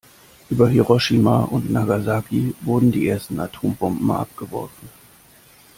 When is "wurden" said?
2.61-2.91